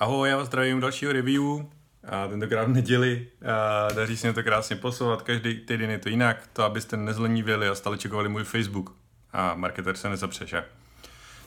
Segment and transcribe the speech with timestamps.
[0.00, 1.42] Ahoj, já vás zdravím dalšího review.
[2.08, 3.26] A tentokrát v neděli.
[3.52, 7.68] A daří se mi to krásně posouvat, každý týden je to jinak, to abyste nezlenívili
[7.68, 8.96] a stále čekovali můj Facebook.
[9.32, 10.64] A marketer se nezapřeše.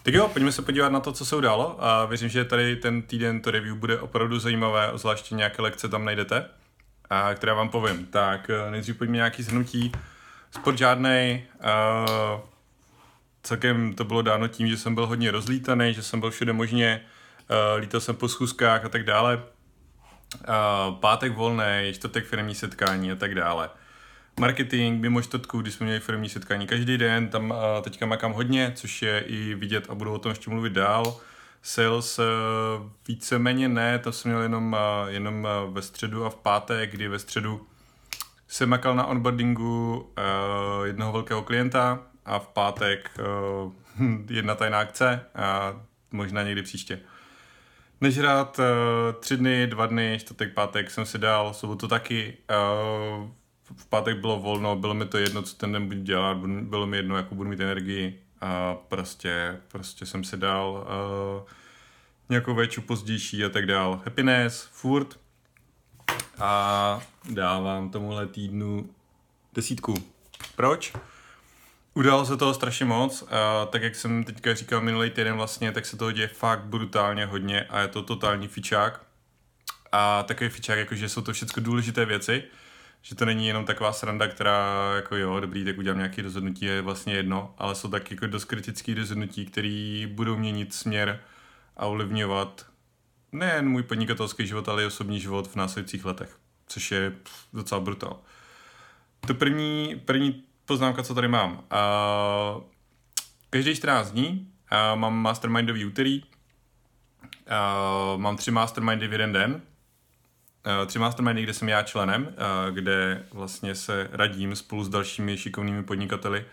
[0.03, 3.01] Tak jo, pojďme se podívat na to, co se událo a věřím, že tady ten
[3.01, 6.45] týden to review bude opravdu zajímavé, zvláště nějaké lekce tam najdete,
[7.09, 8.05] a které vám povím.
[8.05, 9.91] Tak eh, nejdřív pojďme nějaký zhrnutí.
[10.51, 11.43] Sport žádnej,
[12.33, 12.41] uh,
[13.43, 17.01] celkem to bylo dáno tím, že jsem byl hodně rozlítaný, že jsem byl všude možně,
[17.77, 19.43] lítal jsem po schůzkách a tak dále.
[20.39, 23.69] Uh, pátek volný, čtvrtek firmní setkání a tak dále.
[24.39, 28.71] Marketing mimo čtvrtku, kdy jsme měli firmní setkání každý den, tam uh, teďka makám hodně,
[28.75, 31.19] což je i vidět a budu o tom ještě mluvit dál.
[31.63, 32.19] Sales
[33.07, 34.77] víceméně ne, to jsem měl jenom,
[35.07, 37.67] jenom ve středu a v pátek, kdy ve středu
[38.47, 40.09] jsem makal na onboardingu
[40.83, 43.11] jednoho velkého klienta a v pátek
[44.29, 45.73] jedna tajná akce a
[46.11, 46.99] možná někdy příště.
[48.01, 48.65] Nežrát uh,
[49.19, 52.37] tři dny, dva dny, čtvrtek, pátek jsem si dal, sobotu taky.
[52.49, 53.29] Uh,
[53.75, 56.97] v pátek bylo volno, bylo mi to jedno, co ten den budu dělat, bylo mi
[56.97, 60.87] jedno, jakou budu mít energii a prostě, prostě jsem si dal
[61.41, 61.47] uh,
[62.29, 64.01] nějakou větší pozdější a tak dál.
[64.05, 65.19] Happiness, furt
[66.39, 68.89] a dávám tomuhle týdnu
[69.53, 69.93] desítku.
[70.55, 70.93] Proč?
[71.93, 75.85] Udalo se toho strašně moc, a tak jak jsem teďka říkal minulý týden vlastně, tak
[75.85, 79.05] se toho děje fakt brutálně hodně a je to totální fičák.
[79.91, 82.43] A takový fičák, jako že jsou to všechno důležité věci,
[83.01, 86.81] že to není jenom taková sranda, která jako jo, dobrý, tak udělám nějaké rozhodnutí, je
[86.81, 91.19] vlastně jedno, ale jsou tak jako dost kritické rozhodnutí, které budou měnit směr
[91.77, 92.65] a ovlivňovat
[93.31, 97.13] nejen můj podnikatelský život, ale i osobní život v následujících letech, což je
[97.53, 98.19] docela brutál.
[99.27, 101.51] To první, první poznámka, co tady mám.
[101.51, 102.63] Uh,
[103.49, 110.87] každý 14 dní uh, mám mastermindový úterý, uh, mám tři mastermindy v jeden den, uh,
[110.87, 115.83] tři mastermindy, kde jsem já členem, uh, kde vlastně se radím spolu s dalšími šikovnými
[115.83, 116.45] podnikateli.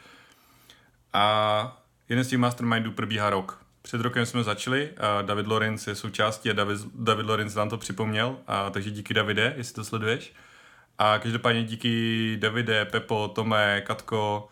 [1.12, 3.62] A jeden z těch mastermindů probíhá rok.
[3.83, 7.79] Před rokem jsme začali, a David Lorenz je součástí a David, David Lorenz nám to
[7.79, 10.33] připomněl, a takže díky Davide, jestli to sleduješ.
[10.99, 14.49] A každopádně díky Davide, Pepo, Tome, Katko,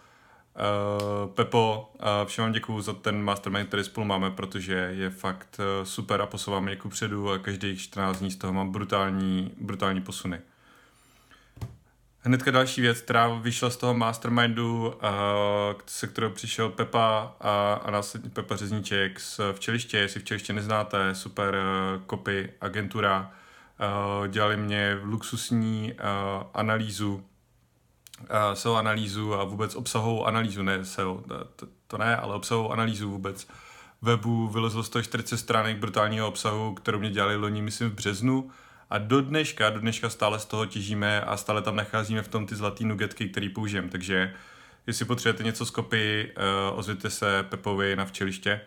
[0.56, 5.56] uh, Pepo, uh, všem vám děkuju za ten mastermind, který spolu máme, protože je fakt
[5.58, 10.00] uh, super a posouváme něku předu a každých 14 dní z toho mám brutální, brutální
[10.00, 10.40] posuny.
[12.20, 14.92] Hnedka další věc, která vyšla z toho mastermindu, uh,
[15.86, 21.54] se kterou přišel Pepa a, a následně Pepa Řezníček z Včeliště, jestli Včeliště neznáte, super
[21.54, 23.45] uh, copy agentura, uh,
[24.28, 31.24] dělali mě luxusní uh, analýzu, uh, SEO analýzu a vůbec obsahovou analýzu, ne SEO,
[31.56, 33.48] to, to ne, ale obsahovou analýzu vůbec
[34.02, 38.50] webu, vylezlo z toho 40 stránek brutálního obsahu, kterou mě dělali loni, myslím, v březnu,
[38.90, 42.46] a do dneška, do dneška stále z toho těžíme a stále tam nacházíme v tom
[42.46, 43.88] ty zlatý nugetky, který použijem.
[43.88, 44.34] Takže
[44.86, 46.32] jestli potřebujete něco z kopy,
[46.72, 48.60] ozvěte se Pepovi na včeliště.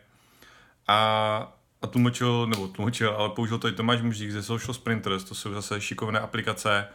[0.87, 5.35] A, a tlumočil, nebo tlumočil, ale použil to i Tomáš Mužík ze Social Sprinters, to
[5.35, 6.87] jsou zase šikovné aplikace,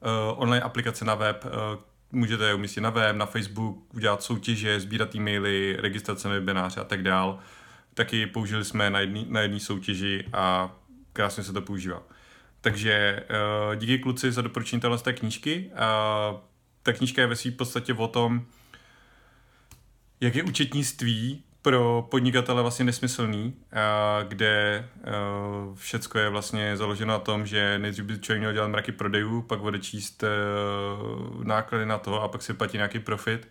[0.00, 1.50] uh, online aplikace na web, uh,
[2.12, 6.84] můžete je umístit na web, na Facebook, udělat soutěže, sbírat e-maily, registrace na webináře a
[6.84, 7.38] tak dál.
[7.94, 10.76] Taky použili jsme na jedné na jedný soutěži a
[11.12, 12.02] krásně se to používá.
[12.60, 13.22] Takže
[13.70, 15.70] uh, díky kluci za doporučení téhle té knížky.
[15.72, 16.40] Uh,
[16.82, 18.46] ta knížka je ve své podstatě o tom,
[20.20, 23.54] jak je účetnictví pro podnikatele vlastně nesmyslný,
[24.28, 28.92] kde uh, všecko je vlastně založeno na tom, že nejdřív by člověk měl dělat mraky
[28.92, 33.48] prodejů, pak odečíst uh, náklady na to a pak si platí nějaký profit.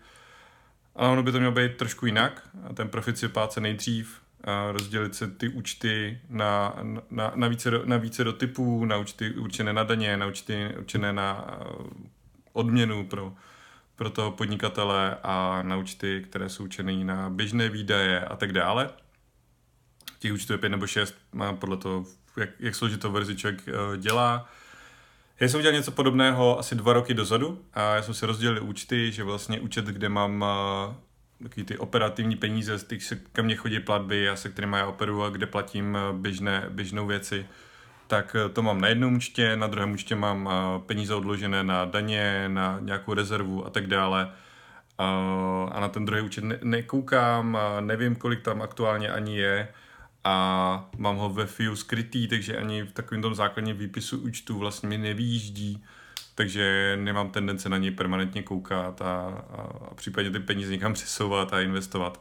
[0.96, 2.48] Ale ono by to mělo být trošku jinak.
[2.70, 4.20] A ten profit si pláce nejdřív,
[4.72, 6.76] rozdělit se ty účty na,
[7.10, 10.74] na, na, více, do, na více do typů, na účty určené na daně, na účty
[10.78, 11.58] určené na
[12.52, 13.32] odměnu pro,
[13.98, 18.90] pro toho podnikatele a na účty, které jsou určené na běžné výdaje a tak dále.
[20.18, 22.04] Těch účtů je pět nebo šest, má podle toho,
[22.36, 24.48] jak, jak složitou verzi člověk uh, dělá.
[25.40, 29.12] Já jsem udělal něco podobného asi dva roky dozadu a já jsem si rozdělil účty,
[29.12, 30.94] že vlastně účet, kde mám uh,
[31.42, 34.86] takový ty operativní peníze, z těch se ke mně chodí platby a se kterými já
[34.86, 37.46] operuju a kde platím eh, běžné, běžnou věci,
[38.08, 41.84] tak eh, to mám na jednom účtě, na druhém účtě mám eh, peníze odložené na
[41.84, 44.32] daně, na nějakou rezervu a tak dále.
[45.70, 49.68] A na ten druhý účet nekoukám, nevím, kolik tam aktuálně ani je
[50.24, 54.88] a mám ho ve FIU skrytý, takže ani v takovém tom základním výpisu účtu vlastně
[54.88, 55.84] mi nevýjíždí
[56.38, 59.60] takže nemám tendence na něj permanentně koukat a, a,
[59.90, 62.20] a případně ty peníze někam přesouvat a investovat.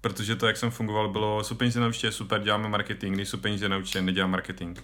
[0.00, 3.68] protože to, jak jsem fungoval, bylo jsou peníze na účtě, super, děláme marketing, nejsou peníze
[3.68, 4.78] na účtě, nedělám marketing.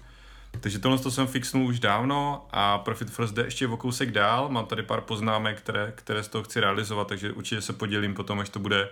[0.60, 4.48] Takže tohle to jsem fixnul už dávno a Profit First jde ještě o kousek dál.
[4.48, 8.40] Mám tady pár poznámek, které, které z toho chci realizovat, takže určitě se podělím potom,
[8.40, 8.88] až to bude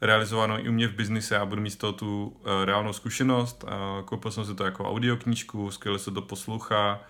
[0.00, 3.64] realizováno i u mě v biznise a budu mít z toho tu uh, reálnou zkušenost.
[3.64, 7.00] Uh, koupil jsem si to jako audioknížku, skvěle se to poslouchá.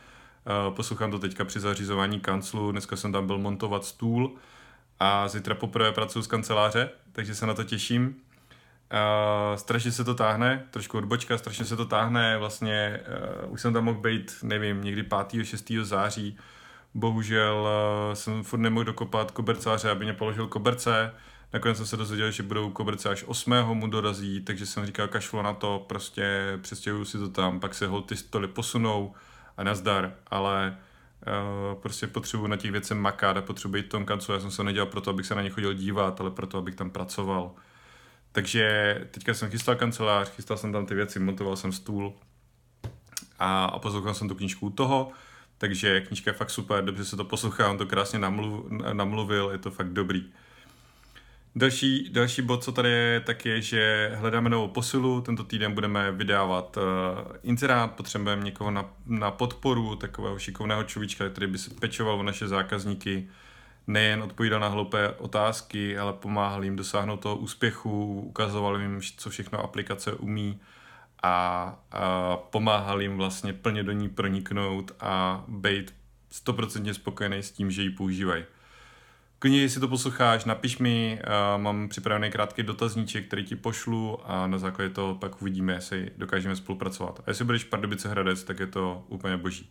[0.68, 4.36] Uh, poslouchám to teďka při zařizování kanclu, dneska jsem tam byl montovat stůl
[5.00, 8.16] a zítra poprvé pracuji z kanceláře, takže se na to těším.
[8.92, 13.00] Uh, strašně se to táhne, trošku odbočka, strašně se to táhne, vlastně
[13.44, 15.44] uh, už jsem tam mohl být, nevím, někdy 5.
[15.44, 15.72] 6.
[15.82, 16.38] září,
[16.94, 17.68] bohužel
[18.08, 21.14] uh, jsem furt nemohl dokopat kobercáře, aby mě položil koberce,
[21.52, 23.52] nakonec jsem se dozvěděl, že budou koberce až 8.
[23.72, 27.86] mu dorazí, takže jsem říkal kašlo na to, prostě přestěhuju si to tam, pak se
[27.86, 29.14] ho ty stoly posunou
[29.56, 30.78] a nazdar, ale
[31.26, 34.90] uh, prostě potřebuji na těch věcech makat a potřebuji tom kancu, já jsem se nedělal
[34.90, 37.54] proto, abych se na ně chodil dívat, ale proto, abych tam pracoval.
[38.32, 42.14] Takže teďka jsem chystal kancelář, chystal jsem tam ty věci, montoval jsem stůl
[43.38, 45.12] a, a poslouchal jsem tu knížku u toho,
[45.58, 49.58] takže knížka je fakt super, dobře se to poslouchá, on to krásně namluv, namluvil, je
[49.58, 50.24] to fakt dobrý.
[51.56, 55.20] Další, další bod, co tady je, tak je, že hledáme novou posilu.
[55.20, 56.82] Tento týden budeme vydávat uh,
[57.42, 62.48] inzerát, potřebujeme někoho na, na podporu, takového šikovného človíčka, který by se pečoval o naše
[62.48, 63.28] zákazníky,
[63.88, 69.58] nejen odpovídal na hloupé otázky, ale pomáhal jim dosáhnout toho úspěchu, ukazoval jim, co všechno
[69.58, 70.60] aplikace umí
[71.22, 75.94] a, a pomáhal jim vlastně plně do ní proniknout a být
[76.30, 78.44] stoprocentně spokojený s tím, že ji používají.
[79.38, 81.20] Klidně, jestli to posloucháš, napiš mi,
[81.56, 86.56] mám připravený krátký dotazníček, který ti pošlu a na základě toho pak uvidíme, jestli dokážeme
[86.56, 87.20] spolupracovat.
[87.20, 89.70] A jestli budeš Pardubice Hradec, tak je to úplně boží.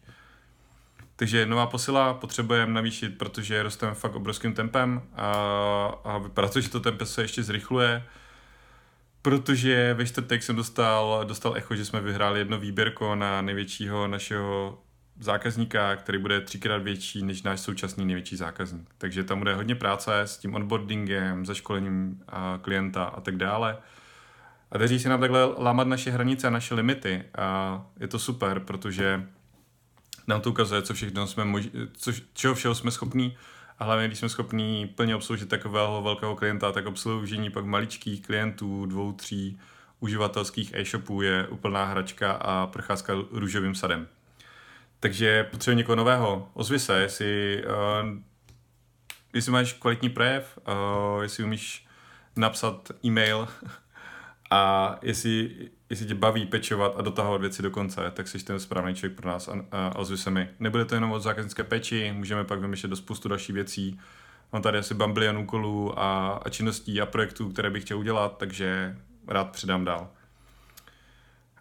[1.19, 5.31] Takže nová posila potřebujeme navýšit, protože rosteme fakt obrovským tempem a,
[6.03, 8.03] a vypadá to, že to tempo se ještě zrychluje,
[9.21, 14.81] protože ve čtvrtek jsem dostal, dostal echo, že jsme vyhráli jedno výběrko na největšího našeho
[15.19, 18.89] zákazníka, který bude třikrát větší než náš současný největší zákazník.
[18.97, 22.21] Takže tam bude hodně práce s tím onboardingem, zaškolením
[22.61, 23.77] klienta a tak dále.
[24.71, 28.59] A daří se nám takhle lámat naše hranice a naše limity a je to super,
[28.59, 29.27] protože
[30.27, 31.67] nám to ukazuje, co všechno jsme mož...
[31.93, 33.37] co, čeho všeho jsme schopní
[33.79, 38.85] a hlavně, když jsme schopní plně obsloužit takového velkého klienta, tak obsloužení pak maličkých klientů,
[38.85, 39.59] dvou, tří
[39.99, 44.07] uživatelských e-shopů je úplná hračka a procházka růžovým sadem.
[44.99, 46.49] Takže potřebuji někoho nového.
[46.53, 48.09] Ozvi se, jestli, uh,
[49.33, 51.87] jestli máš kvalitní projev, uh, jestli umíš
[52.35, 53.47] napsat e-mail
[54.51, 55.55] a jestli,
[55.89, 59.29] jestli tě baví pečovat a dotahovat věci do konce, tak jsi ten správný člověk pro
[59.29, 60.49] nás a, a ozvi se mi.
[60.59, 63.99] Nebude to jenom o zákaznické peči, můžeme pak vymýšlet do spoustu dalších věcí.
[64.53, 68.97] Mám tady asi bambilion úkolů a, a činností a projektů, které bych chtěl udělat, takže
[69.27, 70.09] rád předám dál.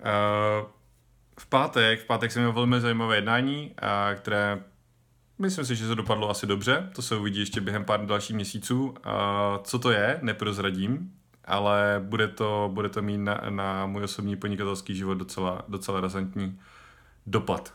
[0.00, 0.68] Uh,
[1.38, 4.60] v pátek, v pátek jsem měl velmi zajímavé jednání, a které
[5.38, 6.90] myslím si, že se dopadlo asi dobře.
[6.94, 8.94] To se uvidí ještě během pár dalších měsíců.
[9.04, 11.12] A co to je, neprozradím,
[11.46, 16.60] ale bude to, bude to mít na, na můj osobní podnikatelský život docela, docela razantní
[17.26, 17.74] dopad.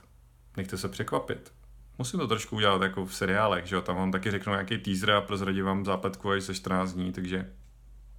[0.58, 1.52] Nechte se překvapit.
[1.98, 3.82] Musím to trošku udělat jako v seriálech, že jo?
[3.82, 7.50] Tam vám taky řeknu nějaký teaser a prozradím vám zápletku až za 14 dní, takže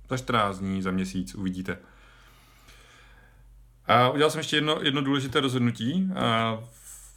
[0.08, 1.78] za 14 dní, za měsíc uvidíte.
[3.86, 6.10] A udělal jsem ještě jedno, jedno důležité rozhodnutí.
[6.16, 6.58] A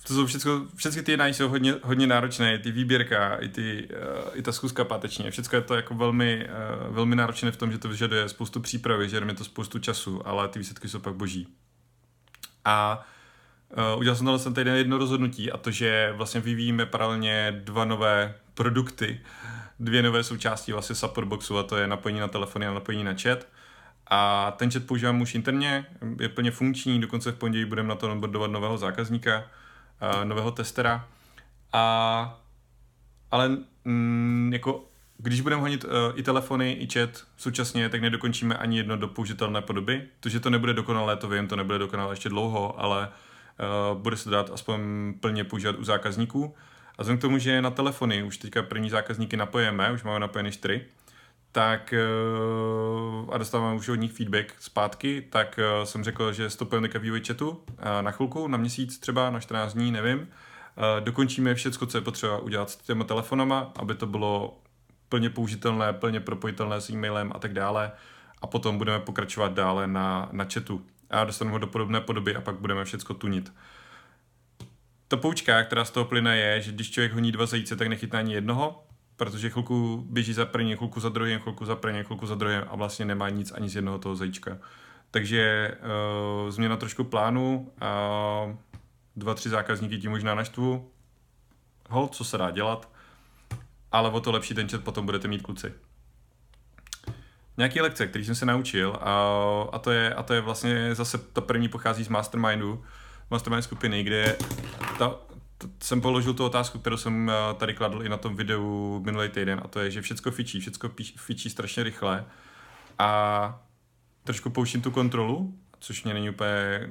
[0.07, 3.87] to jsou všechno, všechny ty jednání jsou hodně, hodně náročné, ty výběrka, i, ty,
[4.27, 5.31] uh, i ta zkuska páteční.
[5.31, 6.47] Všechno je to jako velmi,
[6.87, 10.47] uh, velmi náročné v tom, že to vyžaduje spoustu přípravy, že to spoustu času, ale
[10.47, 11.47] ty výsledky jsou pak boží.
[12.65, 13.05] A
[13.93, 18.35] uh, udělal jsem jsem tady jedno rozhodnutí a to, že vlastně vyvíjíme paralelně dva nové
[18.53, 19.21] produkty,
[19.79, 23.13] dvě nové součásti vlastně support boxu a to je napojení na telefony a napojení na
[23.21, 23.47] chat.
[24.07, 25.85] A ten chat používám už interně,
[26.19, 29.43] je plně funkční, dokonce v pondělí budeme na to onboardovat nového zákazníka,
[30.23, 31.07] nového testera.
[31.73, 32.39] A,
[33.31, 34.85] ale mm, jako
[35.17, 39.61] když budeme honit uh, i telefony, i chat současně, tak nedokončíme ani jedno do použitelné
[39.61, 40.01] podoby.
[40.19, 43.09] To, že to nebude dokonalé, to vím, to nebude dokonalé ještě dlouho, ale
[43.91, 44.79] uh, bude se dát aspoň
[45.19, 46.55] plně používat u zákazníků.
[46.97, 50.51] A vzhledem k tomu, že na telefony už teďka první zákazníky napojeme, už máme napojeny
[50.51, 50.85] čtyři,
[51.55, 56.87] tak eh, a dostávám už od nich feedback zpátky, tak eh, jsem řekl, že stopujeme
[56.87, 60.27] teďka vývoj chatu eh, na chvilku, na měsíc třeba, na 14 dní, nevím.
[60.99, 64.59] Dokončíme všechno, co je potřeba udělat s těma telefonama, aby to bylo
[65.09, 67.91] plně použitelné, plně propojitelné s e-mailem a tak dále.
[68.41, 70.81] A potom budeme pokračovat dále na, na chatu.
[71.09, 73.53] A dostaneme ho do podobné podoby a pak budeme všechno tunit.
[75.07, 78.17] To poučka, která z toho plyne, je, že když člověk honí dva zajíce, tak nechytá
[78.17, 78.84] ani jednoho
[79.17, 82.75] protože chvilku běží za první, chvilku za druhým, chvilku za první, chvilku za druhým a
[82.75, 84.57] vlastně nemá nic ani z jednoho toho zajíčka.
[85.11, 85.71] Takže
[86.43, 88.57] uh, změna trošku plánu a
[89.15, 90.91] dva, tři zákazníky ti možná naštvu.
[91.89, 92.89] Hol, co se dá dělat,
[93.91, 95.73] ale o to lepší ten chat potom budete mít kluci.
[97.57, 99.29] Nějaký lekce, který jsem se naučil a,
[99.71, 102.83] a, to je, a to je vlastně zase, to první pochází z Mastermindu,
[103.31, 104.37] Mastermind skupiny, kde
[104.99, 105.15] ta,
[105.83, 109.61] jsem položil tu otázku, kterou jsem eh, tady kladl i na tom videu minulý týden
[109.63, 112.25] a to je, že všechno fičí, všechno fičí strašně rychle
[112.99, 113.61] a
[114.23, 116.89] trošku pouštím tu kontrolu, což mě není úplně,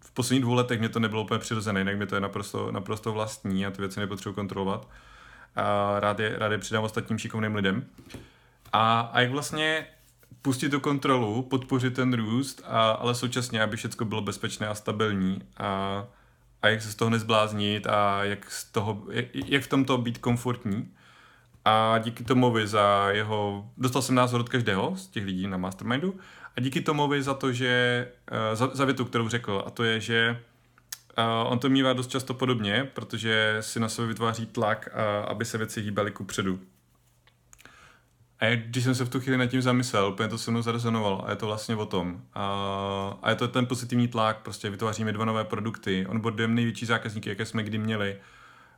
[0.00, 3.12] v posledních dvou letech mě to nebylo úplně přirozené, jinak mi to je naprosto, naprosto
[3.12, 4.88] vlastní a ty věci nepotřebuji kontrolovat.
[5.56, 7.86] A rád je, rád je přidám ostatním šikovným lidem.
[8.72, 9.86] A, a jak vlastně
[10.42, 15.42] pustit tu kontrolu, podpořit ten růst, a, ale současně, aby všechno bylo bezpečné a stabilní
[15.56, 16.04] a
[16.66, 20.18] a jak se z toho nezbláznit a jak, z toho, jak, jak v tomto být
[20.18, 20.88] komfortní.
[21.64, 26.14] A díky tomu za jeho, dostal jsem názor od každého z těch lidí na Mastermindu
[26.56, 30.00] a díky tomu za to, že, eh, za, za větu, kterou řekl, a to je,
[30.00, 30.40] že
[31.18, 35.44] uh, on to mývá dost často podobně, protože si na sebe vytváří tlak, uh, aby
[35.44, 36.60] se věci hýbaly ku předu.
[38.40, 41.26] A když jsem se v tu chvíli nad tím zamyslel, úplně to se mnou zarezonovalo
[41.26, 42.22] a je to vlastně o tom.
[42.34, 47.28] A, a je to ten pozitivní tlak, prostě vytváříme dva nové produkty, onboardujeme největší zákazníky,
[47.28, 48.16] jaké jsme kdy měli,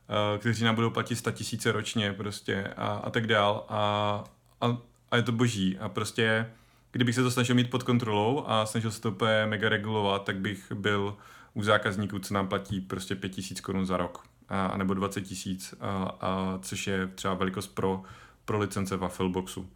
[0.09, 3.65] a, kteří nám budou platit 100 tisíce ročně prostě a, a tak dál.
[3.69, 4.23] A,
[4.61, 4.77] a,
[5.11, 6.45] a je to boží a prostě
[6.91, 10.37] kdybych se to snažil mít pod kontrolou a snažil se to úplně mega regulovat, tak
[10.37, 11.17] bych byl
[11.53, 15.73] u zákazníků, co nám platí prostě 5 tisíc korun za rok a, nebo 20 tisíc,
[15.79, 18.03] a, a, což je třeba velikost pro
[18.49, 19.69] pro licence Waffelboxu.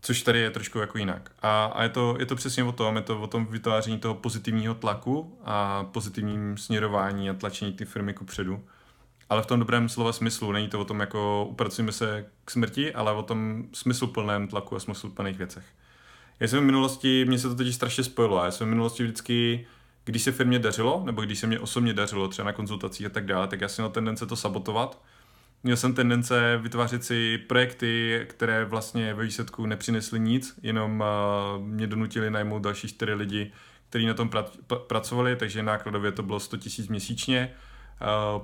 [0.00, 1.30] Což tady je trošku jako jinak.
[1.42, 4.14] A, a je, to, je to přesně o tom, je to o tom vytváření toho
[4.14, 8.64] pozitivního tlaku a pozitivním směrování a tlačení ty firmy ku předu.
[9.28, 10.52] Ale v tom dobrém slova smyslu.
[10.52, 14.80] Není to o tom, jako upracujeme se k smrti, ale o tom smysluplném tlaku a
[14.80, 15.64] smysluplných věcech.
[16.40, 18.44] Já jsem v minulosti, mně se to totiž strašně spojilo.
[18.44, 19.66] Já jsem v minulosti vždycky,
[20.04, 23.26] když se firmě dařilo, nebo když se mě osobně dařilo, třeba na konzultacích a tak
[23.26, 25.02] dále, tak já jsem měl tendence to sabotovat
[25.66, 31.86] Měl jsem tendence vytvářet si projekty, které vlastně ve výsledku nepřinesly nic, jenom uh, mě
[31.86, 33.52] donutili najmout další čtyři lidi,
[33.88, 37.52] kteří na tom pra- pracovali, takže nákladově to bylo 100 000 měsíčně.
[38.36, 38.42] Uh,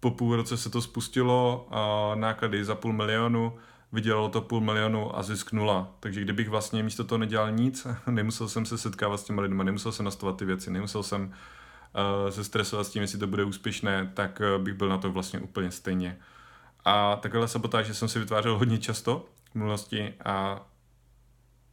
[0.00, 3.56] po půl roce se to spustilo, uh, náklady za půl milionu,
[3.92, 5.94] vydělalo to půl milionu a zisk nula.
[6.00, 9.92] Takže kdybych vlastně místo toho nedělal nic, nemusel jsem se setkávat s těmi lidmi, nemusel
[9.92, 11.32] jsem nastavovat ty věci, nemusel jsem
[12.30, 15.70] se stresovat s tím, jestli to bude úspěšné, tak bych byl na to vlastně úplně
[15.70, 16.18] stejně.
[16.84, 20.66] A takové sabotáže jsem si vytvářel hodně často v minulosti a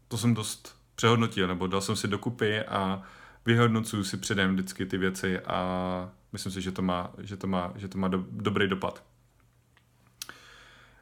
[0.08, 3.02] to jsem dost přehodnotil, nebo dal jsem si dokupy a
[3.46, 7.74] vyhodnocuju si předem vždycky ty věci a myslím si, že to má, že to má,
[7.76, 9.04] že to má do, dobrý dopad.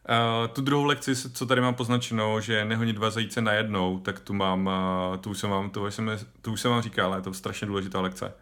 [0.09, 4.33] Uh, tu druhou lekci, co tady mám poznačeno, že nehonit dva zajíce najednou, tak tu
[4.33, 4.65] mám,
[5.12, 7.21] uh, tu už jsem vám, tu už jsem, tu už jsem vám říkal, ale je
[7.21, 8.33] to strašně důležitá lekce.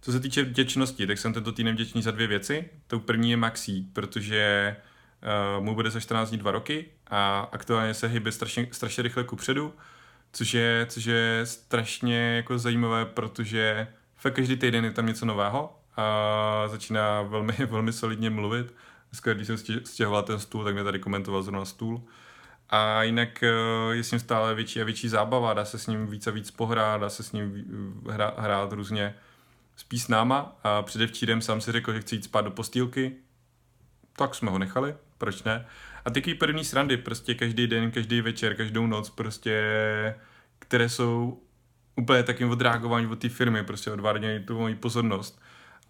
[0.00, 2.70] Co se týče vděčnosti, tak jsem tento týden vděčný za dvě věci.
[2.86, 4.95] Tou první je Maxi, protože Uh,
[5.60, 9.74] mu bude za 14 dní dva roky a aktuálně se hýbe strašně, strašně rychle kupředu,
[10.32, 15.78] což je, což je strašně jako zajímavé, protože fakt každý týden je tam něco nového
[15.96, 18.74] a začíná velmi, velmi solidně mluvit.
[19.10, 22.02] Dneska, když jsem stěhoval ten stůl, tak mě tady komentoval zrovna stůl.
[22.70, 26.06] A jinak uh, je s ním stále větší a větší zábava, dá se s ním
[26.06, 27.64] víc a víc pohrát, dá se s ním
[28.10, 29.14] hra, hrát různě
[29.76, 30.56] spíš s náma.
[30.62, 33.16] A předevčírem sám si řekl, že chce jít spát do postýlky,
[34.16, 35.66] tak jsme ho nechali proč ne?
[36.04, 39.54] A taky první srandy, prostě každý den, každý večer, každou noc, prostě,
[40.58, 41.42] které jsou
[41.96, 45.40] úplně takým odreagování od té firmy, prostě odvádění tu moji pozornost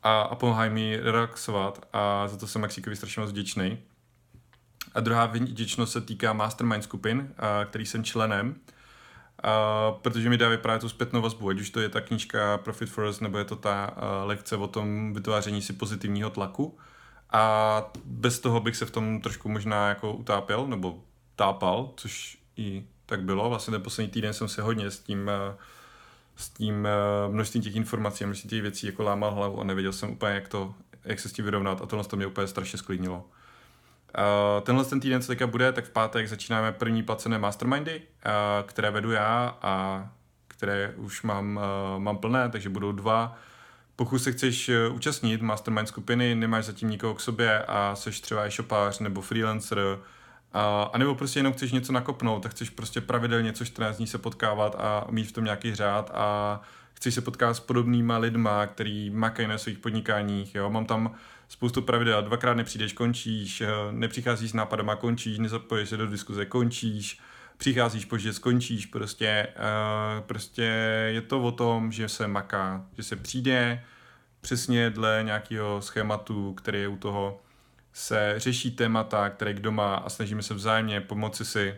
[0.03, 3.79] a, a pomáhají mi relaxovat a za to jsem Maxíkovi strašně moc vděčný.
[4.95, 8.55] A druhá vděčnost se týká mastermind skupin, a, který jsem členem,
[9.43, 12.89] a, protože mi dá právě tu zpětnou vazbu, ať už to je ta knížka Profit
[12.89, 16.79] First, nebo je to ta a, lekce o tom vytváření si pozitivního tlaku,
[17.31, 20.99] a bez toho bych se v tom trošku možná jako utápěl, nebo
[21.37, 23.49] tápal, což i tak bylo.
[23.49, 25.57] Vlastně ten poslední týden jsem se hodně s tím, eh,
[26.37, 26.91] s tím eh,
[27.29, 30.49] množstvím těch informací a množstvím těch věcí jako lámal hlavu a nevěděl jsem úplně, jak,
[30.49, 33.25] to, jak se s tím vyrovnat a tohle to mě úplně strašně sklidnilo.
[34.19, 38.33] Uh, tenhle ten týden, co teďka bude, tak v pátek začínáme první placené mastermindy, uh,
[38.67, 40.07] které vedu já a
[40.49, 43.39] které už mám, uh, mám plné, takže budou dva
[43.97, 48.45] pokud se chceš eh, účastnit mastermind skupiny, nemáš zatím nikoho k sobě a jsi třeba
[48.47, 49.99] e-shopář nebo freelancer,
[50.53, 54.07] a, a nebo prostě jenom chceš něco nakopnout, tak chceš prostě pravidelně co 14 dní
[54.07, 56.61] se potkávat a mít v tom nějaký řád a
[56.95, 61.15] chceš se potkat s podobnýma lidma, který makají na svých podnikáních, jo, mám tam
[61.49, 67.21] spoustu pravidel, dvakrát nepřijdeš, končíš, eh, nepřicházíš s nápadama, končíš, nezapojíš se do diskuze, končíš,
[67.57, 70.63] přicházíš pozdě, skončíš, prostě, uh, prostě
[71.09, 73.85] je to o tom, že se maká, že se přijde
[74.41, 77.41] přesně dle nějakého schématu, který je u toho,
[77.93, 81.75] se řeší témata, které kdo má a snažíme se vzájemně pomoci si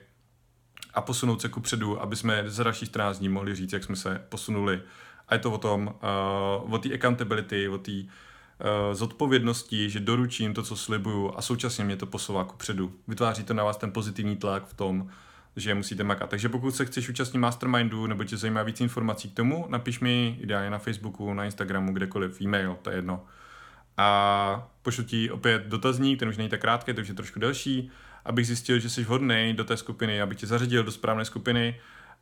[0.94, 3.97] a posunout se ku předu, aby jsme za další 14 dní mohli říct, jak jsme
[3.97, 4.82] se posunuli.
[5.28, 5.94] A je to o tom,
[6.66, 8.06] uh, o té accountability, o té uh,
[8.92, 12.92] zodpovědnosti, že doručím to, co slibuju a současně mě to posouvá ku předu.
[13.08, 15.11] Vytváří to na vás ten pozitivní tlak v tom,
[15.59, 16.31] že musíte makat.
[16.31, 20.37] Takže pokud se chceš účastnit mastermindu nebo tě zajímá víc informací k tomu, napiš mi
[20.41, 23.25] ideálně na Facebooku, na Instagramu, kdekoliv, e-mail, to je jedno.
[23.97, 27.91] A pošlu ti opět dotazník, ten už není tak krátký, je trošku delší,
[28.25, 31.81] abych zjistil, že jsi vhodný do té skupiny, abych tě zařadil do správné skupiny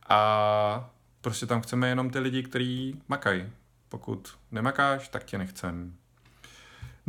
[0.09, 0.89] a
[1.21, 3.45] prostě tam chceme jenom ty lidi, kteří makají.
[3.89, 5.93] Pokud nemakáš, tak tě nechcem.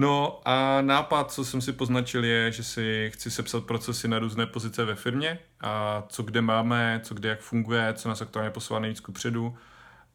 [0.00, 4.46] No a nápad, co jsem si poznačil, je, že si chci sepsat procesy na různé
[4.46, 8.80] pozice ve firmě a co kde máme, co kde jak funguje, co nás aktuálně posouvá
[8.80, 9.56] nejvíc předu.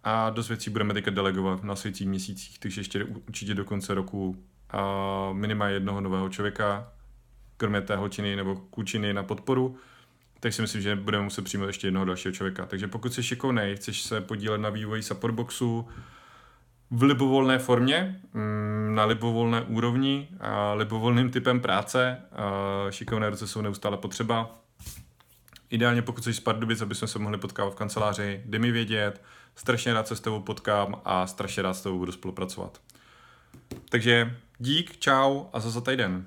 [0.03, 4.43] A dost věcí budeme teďka delegovat v následujících měsících, takže ještě určitě do konce roku.
[4.69, 6.91] A minimálně jednoho nového člověka,
[7.57, 9.77] kromě té holčiny nebo klučiny na podporu,
[10.39, 12.65] tak si myslím, že budeme muset přijmout ještě jednoho dalšího člověka.
[12.65, 15.87] Takže pokud jsi šikovnej, chceš se podílet na vývoji supportboxu,
[16.91, 22.17] v libovolné formě, mm, na libovolné úrovni a libovolným typem práce.
[22.89, 24.51] Šikovné ruce jsou neustále potřeba.
[25.69, 29.21] Ideálně pokud jsi z Pardubic, aby jsme se mohli potkávat v kanceláři, dej mi vědět,
[29.55, 32.81] strašně rád se s tebou potkám a strašně rád s tebou budu spolupracovat.
[33.89, 36.25] Takže dík, čau a zase týden.